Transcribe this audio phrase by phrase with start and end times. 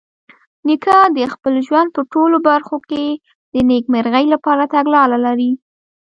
[0.67, 3.05] نیکه د خپل ژوند په ټولو برخو کې
[3.53, 5.51] د نیکمرغۍ لپاره تګلاره لري.